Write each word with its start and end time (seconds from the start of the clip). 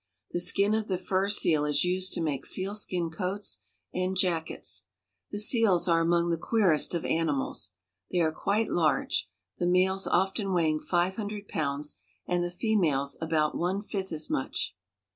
The 0.31 0.39
skin 0.39 0.73
of 0.73 0.87
the 0.87 0.97
fur 0.97 1.29
seal 1.29 1.63
is 1.63 1.83
used 1.83 2.11
to 2.13 2.21
make 2.23 2.43
sealskin 2.43 3.11
coats 3.11 3.61
and 3.93 4.17
jackets. 4.17 4.87
The 5.29 5.37
seals 5.37 5.87
are 5.87 6.01
among 6.01 6.31
the 6.31 6.39
queerest 6.39 6.95
of 6.95 7.05
animals. 7.05 7.73
They 8.09 8.17
are 8.21 8.31
quite 8.31 8.71
large, 8.71 9.29
the 9.59 9.67
males 9.67 10.07
often 10.07 10.53
weighing 10.53 10.79
five 10.79 11.17
hun 11.17 11.27
dred 11.27 11.47
pounds, 11.47 11.99
and 12.25 12.43
the 12.43 12.49
females 12.49 13.15
about 13.21 13.55
one 13.55 13.83
fifth 13.83 14.11
as 14.11 14.27
much. 14.27 14.75